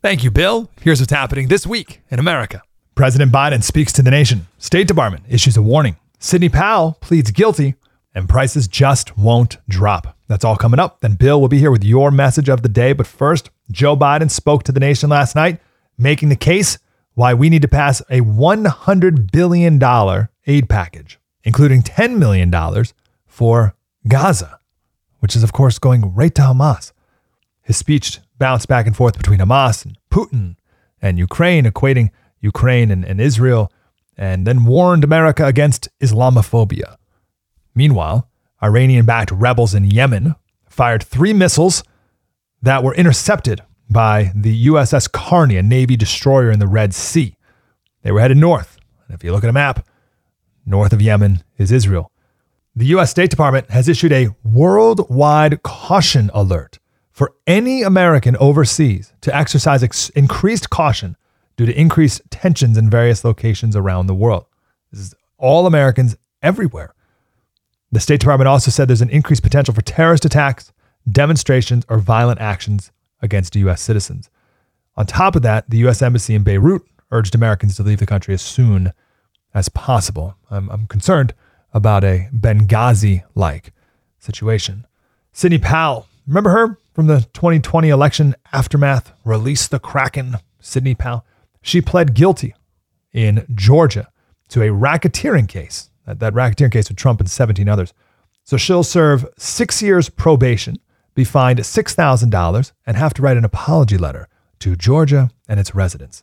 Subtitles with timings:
[0.00, 0.70] Thank you, Bill.
[0.80, 2.62] Here's what's happening this week in America.
[2.94, 4.46] President Biden speaks to the nation.
[4.58, 5.96] State Department issues a warning.
[6.18, 7.74] Sidney Powell pleads guilty,
[8.14, 10.16] and prices just won't drop.
[10.28, 11.00] That's all coming up.
[11.00, 12.92] Then Bill will be here with your message of the day.
[12.92, 15.60] But first, Joe Biden spoke to the nation last night,
[15.96, 16.78] making the case
[17.14, 22.52] why we need to pass a $100 billion aid package including $10 million
[23.26, 23.74] for
[24.06, 24.60] Gaza,
[25.20, 26.92] which is, of course, going right to Hamas.
[27.62, 30.56] His speech bounced back and forth between Hamas and Putin
[31.00, 33.72] and Ukraine, equating Ukraine and, and Israel,
[34.16, 36.96] and then warned America against Islamophobia.
[37.74, 38.28] Meanwhile,
[38.62, 40.34] Iranian backed rebels in Yemen
[40.68, 41.84] fired three missiles
[42.62, 47.36] that were intercepted by the USS Carney, a Navy destroyer in the Red Sea.
[48.02, 48.78] They were headed north.
[49.06, 49.86] And if you look at a map,
[50.66, 52.12] North of Yemen is Israel.
[52.76, 53.10] The U.S.
[53.10, 56.77] State Department has issued a worldwide caution alert
[57.18, 61.16] for any American overseas to exercise ex- increased caution
[61.56, 64.46] due to increased tensions in various locations around the world.
[64.92, 66.94] This is all Americans everywhere.
[67.90, 70.72] The State Department also said there's an increased potential for terrorist attacks,
[71.10, 73.82] demonstrations, or violent actions against U.S.
[73.82, 74.30] citizens.
[74.96, 76.00] On top of that, the U.S.
[76.00, 78.92] Embassy in Beirut urged Americans to leave the country as soon
[79.54, 80.36] as possible.
[80.52, 81.34] I'm, I'm concerned
[81.74, 83.72] about a Benghazi like
[84.20, 84.86] situation.
[85.32, 89.12] Sidney Powell, remember her from the 2020 election aftermath?
[89.24, 91.24] Release the Kraken, Sidney Powell.
[91.62, 92.54] She pled guilty
[93.12, 94.08] in Georgia
[94.50, 97.92] to a racketeering case, that, that racketeering case with Trump and 17 others.
[98.44, 100.78] So she'll serve six years probation,
[101.14, 104.28] be fined $6,000, and have to write an apology letter
[104.60, 106.22] to Georgia and its residents.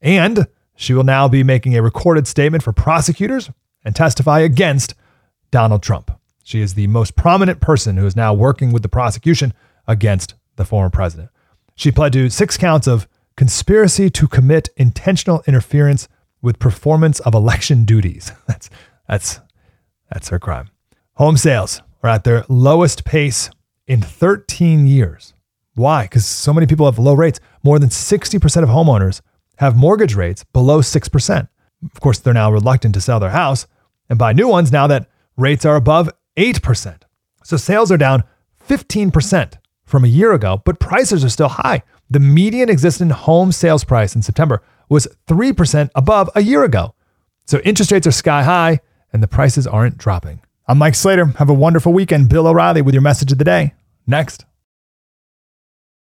[0.00, 0.46] And
[0.76, 3.50] she will now be making a recorded statement for prosecutors
[3.84, 4.94] and testify against
[5.50, 6.10] Donald Trump.
[6.44, 9.54] She is the most prominent person who is now working with the prosecution
[9.88, 11.30] against the former president.
[11.74, 16.06] She pled to six counts of conspiracy to commit intentional interference
[16.42, 18.30] with performance of election duties.
[18.46, 18.70] That's
[19.08, 19.40] that's
[20.10, 20.70] that's her crime.
[21.14, 23.50] Home sales are at their lowest pace
[23.86, 25.34] in 13 years.
[25.74, 26.04] Why?
[26.04, 27.40] Because so many people have low rates.
[27.62, 29.20] More than 60% of homeowners
[29.56, 31.48] have mortgage rates below 6%.
[31.84, 33.66] Of course, they're now reluctant to sell their house
[34.08, 37.02] and buy new ones now that rates are above 8%.
[37.42, 38.24] So sales are down
[38.68, 41.82] 15% from a year ago, but prices are still high.
[42.10, 46.94] The median existing home sales price in September was 3% above a year ago.
[47.46, 48.80] So interest rates are sky high
[49.12, 50.40] and the prices aren't dropping.
[50.66, 51.26] I'm Mike Slater.
[51.26, 52.28] Have a wonderful weekend.
[52.28, 53.74] Bill O'Reilly with your message of the day.
[54.06, 54.44] Next.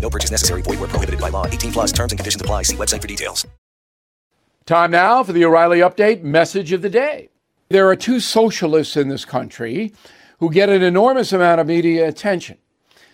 [0.00, 0.62] No purchase necessary.
[0.62, 1.46] Void where prohibited by law.
[1.46, 2.62] 18 plus terms and conditions apply.
[2.62, 3.46] See website for details.
[4.66, 7.30] Time now for the O'Reilly Update message of the day.
[7.70, 9.94] There are two socialists in this country
[10.40, 12.58] who get an enormous amount of media attention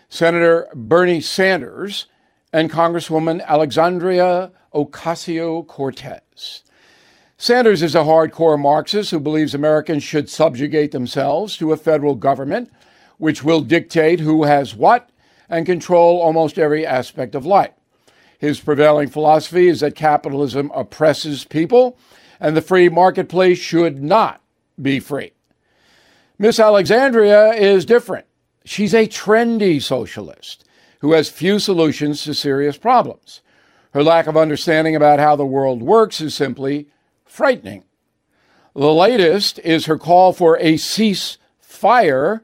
[0.08, 2.06] Senator Bernie Sanders
[2.52, 6.62] and Congresswoman Alexandria Ocasio Cortez.
[7.36, 12.70] Sanders is a hardcore Marxist who believes Americans should subjugate themselves to a federal government
[13.18, 15.10] which will dictate who has what
[15.54, 17.70] and control almost every aspect of life.
[18.38, 21.96] His prevailing philosophy is that capitalism oppresses people
[22.40, 24.42] and the free marketplace should not
[24.82, 25.30] be free.
[26.38, 28.26] Miss Alexandria is different.
[28.64, 30.64] She's a trendy socialist
[30.98, 33.40] who has few solutions to serious problems.
[33.92, 36.88] Her lack of understanding about how the world works is simply
[37.24, 37.84] frightening.
[38.74, 42.40] The latest is her call for a ceasefire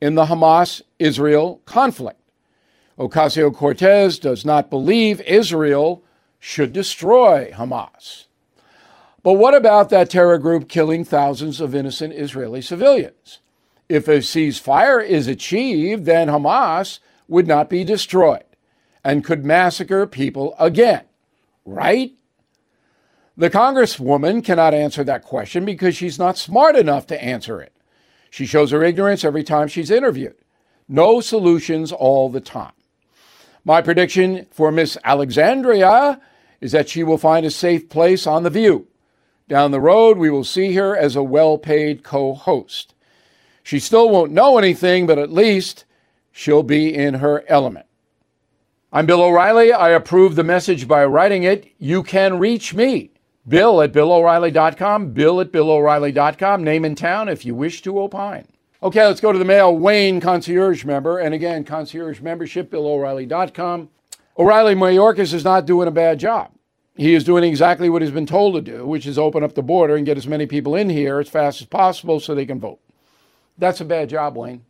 [0.00, 2.21] in the Hamas Israel conflict.
[2.98, 6.02] Ocasio Cortez does not believe Israel
[6.38, 8.26] should destroy Hamas.
[9.22, 13.38] But what about that terror group killing thousands of innocent Israeli civilians?
[13.88, 16.98] If a ceasefire is achieved, then Hamas
[17.28, 18.44] would not be destroyed
[19.04, 21.04] and could massacre people again,
[21.64, 22.12] right?
[23.36, 27.72] The Congresswoman cannot answer that question because she's not smart enough to answer it.
[28.30, 30.36] She shows her ignorance every time she's interviewed.
[30.88, 32.72] No solutions all the time.
[33.64, 36.20] My prediction for Miss Alexandria
[36.60, 38.88] is that she will find a safe place on The View.
[39.48, 42.94] Down the road, we will see her as a well paid co host.
[43.62, 45.84] She still won't know anything, but at least
[46.32, 47.86] she'll be in her element.
[48.92, 49.72] I'm Bill O'Reilly.
[49.72, 51.70] I approve the message by writing it.
[51.78, 53.10] You can reach me,
[53.46, 58.48] Bill at BillO'Reilly.com, Bill at BillO'Reilly.com, name and town if you wish to opine.
[58.82, 59.76] Okay, let's go to the mail.
[59.76, 61.18] Wayne, concierge member.
[61.18, 63.88] And again, concierge membership, BillO'Reilly.com.
[64.36, 66.50] O'Reilly Mayorkas is not doing a bad job.
[66.96, 69.62] He is doing exactly what he's been told to do, which is open up the
[69.62, 72.58] border and get as many people in here as fast as possible so they can
[72.58, 72.80] vote.
[73.56, 74.64] That's a bad job, Wayne.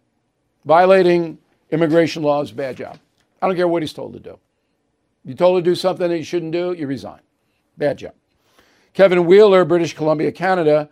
[0.67, 1.38] Violating
[1.70, 2.99] immigration law is a bad job.
[3.41, 4.38] I don't care what he's told to do.
[5.25, 7.20] You're told to do something that you shouldn't do, you resign.
[7.79, 8.12] Bad job.
[8.93, 10.91] Kevin Wheeler, British Columbia, Canada.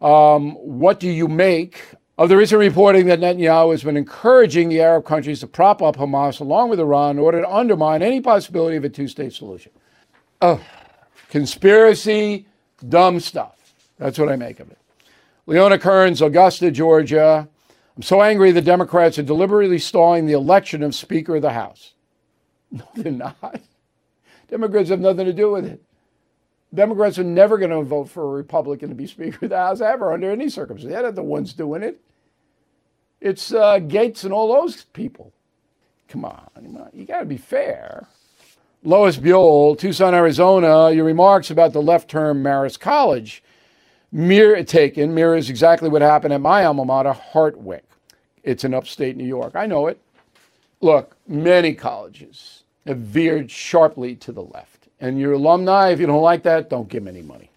[0.00, 1.80] Um, what do you make
[2.20, 5.96] of the recent reporting that Netanyahu has been encouraging the Arab countries to prop up
[5.96, 9.72] Hamas along with Iran in order to undermine any possibility of a two state solution?
[10.42, 10.60] Oh,
[11.30, 12.46] conspiracy,
[12.86, 13.56] dumb stuff.
[13.96, 14.76] That's what I make of it.
[15.46, 17.48] Leona Kearns, Augusta, Georgia.
[17.96, 21.94] I'm so angry the Democrats are deliberately stalling the election of Speaker of the House.
[22.72, 23.60] No, they're not.
[24.48, 25.82] Democrats have nothing to do with it.
[26.72, 29.80] Democrats are never going to vote for a Republican to be Speaker of the House
[29.80, 30.92] ever under any circumstance.
[30.92, 32.00] They're not the ones doing it.
[33.20, 35.32] It's uh, Gaetz and all those people.
[36.08, 38.06] Come on, you got to be fair.
[38.82, 43.42] Lois Buell, Tucson, Arizona, your remarks about the left term Marist College
[44.12, 47.82] mirror taken mirrors exactly what happened at my alma mater, Hartwick.
[48.42, 49.54] It's in upstate New York.
[49.54, 50.00] I know it.
[50.80, 54.88] Look, many colleges have veered sharply to the left.
[54.98, 57.49] And your alumni, if you don't like that, don't give them any money.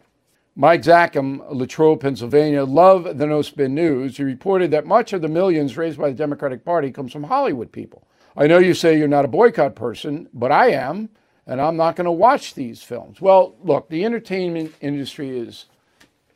[0.55, 4.17] Mike Zackham, Latrobe, Pennsylvania, love the No Spin News.
[4.17, 7.71] He reported that much of the millions raised by the Democratic Party comes from Hollywood
[7.71, 8.07] people.
[8.37, 11.09] I know you say you're not a boycott person, but I am,
[11.47, 13.19] and I'm not going to watch these films.
[13.19, 15.65] Well, look, the entertainment industry is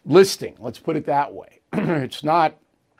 [0.04, 1.60] listing, let's put it that way.
[1.74, 2.56] it's not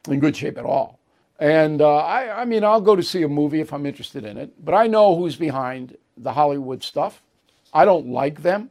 [0.08, 1.00] in good shape at all.
[1.40, 4.38] And uh, I, I mean, I'll go to see a movie if I'm interested in
[4.38, 7.24] it, but I know who's behind the Hollywood stuff.
[7.74, 8.70] I don't like them,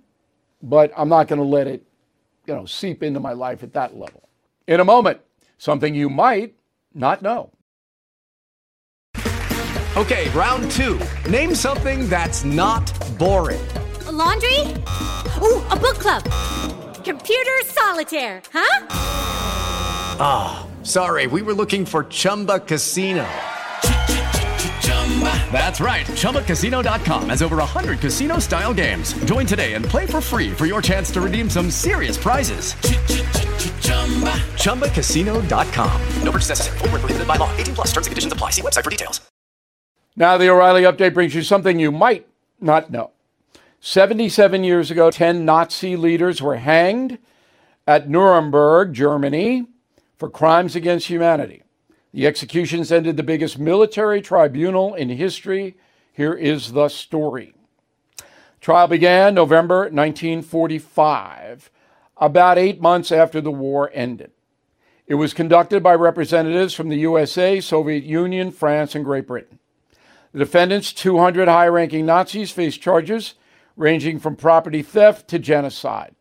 [0.62, 1.84] but I'm not going to let it,
[2.46, 4.28] you know, seep into my life at that level.
[4.66, 5.20] In a moment,
[5.58, 6.54] something you might
[6.94, 7.50] not know.
[9.96, 11.00] Okay, round two.
[11.30, 12.84] Name something that's not
[13.18, 13.66] boring.
[14.06, 14.60] A laundry?
[15.40, 16.22] Ooh, a book club.
[17.02, 18.86] Computer solitaire, huh?
[20.18, 23.26] Ah, oh, sorry, we were looking for Chumba Casino.
[25.50, 26.04] That's right.
[26.04, 29.14] ChumbaCasino.com has over 100 casino style games.
[29.24, 32.74] Join today and play for free for your chance to redeem some serious prizes.
[34.64, 36.02] ChumbaCasino.com.
[36.22, 36.78] No purchase necessary.
[36.78, 37.50] Full prohibited by law.
[37.56, 38.50] 18 plus terms and conditions apply.
[38.50, 39.20] See website for details.
[40.16, 42.26] Now, the O'Reilly update brings you something you might
[42.60, 43.10] not know.
[43.80, 47.18] 77 years ago, 10 Nazi leaders were hanged
[47.86, 49.66] at Nuremberg, Germany,
[50.16, 51.62] for crimes against humanity.
[52.16, 55.76] The executions ended the biggest military tribunal in history.
[56.14, 57.52] Here is the story.
[58.58, 61.70] Trial began November 1945,
[62.16, 64.30] about eight months after the war ended.
[65.06, 69.58] It was conducted by representatives from the USA, Soviet Union, France, and Great Britain.
[70.32, 73.34] The defendants, 200 high ranking Nazis, faced charges
[73.76, 76.14] ranging from property theft to genocide.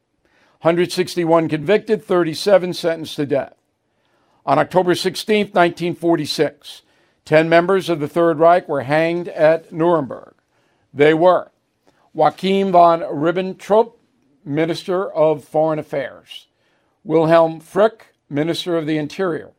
[0.60, 3.56] 161 convicted, 37 sentenced to death.
[4.48, 6.84] On October 16, 1946,
[7.26, 10.36] 10 members of the Third Reich were hanged at Nuremberg.
[10.94, 11.50] They were
[12.14, 13.94] Joachim von Ribbentrop,
[14.46, 16.46] Minister of Foreign Affairs,
[17.04, 19.52] Wilhelm Frick, Minister of the Interior,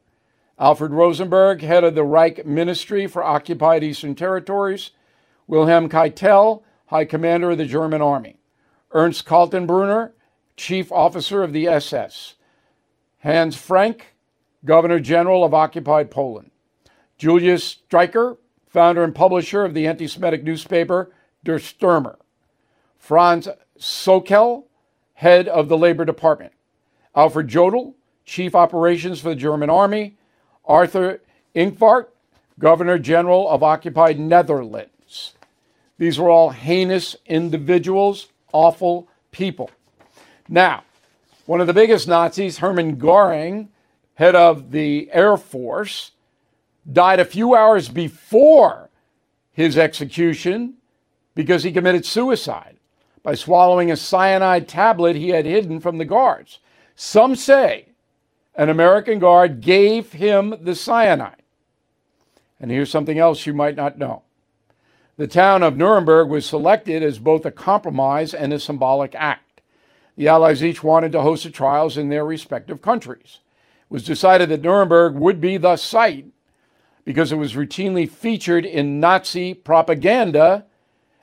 [0.57, 4.93] Alfred Rosenberg, head of the Reich Ministry for Occupied Eastern Territories,
[5.49, 8.39] Wilhelm Keitel, High Commander of the German Army,
[8.93, 10.13] Ernst Kaltenbrunner,
[10.57, 12.37] Chief Officer of the SS,
[13.19, 14.16] Hans Frank,
[14.67, 16.51] Governor General of Occupied Poland,
[17.17, 21.11] Julius Streicher, founder and publisher of the anti Semitic newspaper
[21.45, 22.17] Der Stürmer,
[22.99, 24.65] Franz Sauckel,
[25.15, 26.53] head of the Labor Department,
[27.15, 27.95] Alfred Jodl,
[28.27, 30.17] Chief Operations for the German Army,
[30.65, 31.21] Arthur
[31.55, 32.09] Inquart,
[32.59, 35.35] Governor General of occupied Netherlands.
[35.97, 39.71] These were all heinous individuals, awful people.
[40.49, 40.83] Now,
[41.47, 43.69] one of the biggest Nazis, Hermann Goring,
[44.17, 46.13] head of the Air Force,
[46.91, 48.91] died a few hours before
[49.53, 50.75] his execution
[51.35, 52.77] because he committed suicide
[53.23, 56.59] by swallowing a cyanide tablet he had hidden from the guards.
[56.95, 57.87] Some say
[58.55, 61.43] an American guard gave him the cyanide.
[62.59, 64.23] And here's something else you might not know.
[65.19, 69.61] The town of Nuremberg was selected as both a compromise and a symbolic act.
[70.17, 73.41] The Allies each wanted to host the trials in their respective countries.
[73.89, 76.27] Was decided that Nuremberg would be the site
[77.05, 80.67] because it was routinely featured in Nazi propaganda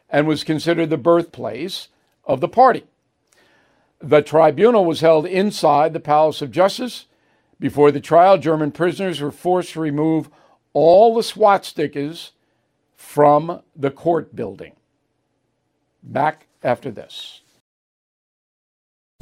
[0.10, 1.90] and was considered the birthplace
[2.24, 2.86] of the party.
[4.00, 7.06] The tribunal was held inside the Palace of Justice.
[7.60, 10.30] Before the trial, German prisoners were forced to remove
[10.74, 12.32] all the swastikas
[12.96, 14.74] from the court building.
[16.02, 17.42] Back after this.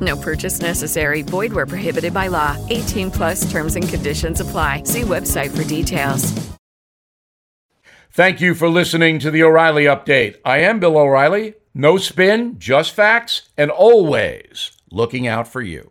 [0.00, 1.22] No purchase necessary.
[1.22, 2.56] Void where prohibited by law.
[2.70, 4.82] 18 plus terms and conditions apply.
[4.82, 6.34] See website for details.
[8.10, 10.36] Thank you for listening to the O'Reilly Update.
[10.42, 11.52] I am Bill O'Reilly.
[11.74, 15.90] No spin, just facts, and always looking out for you.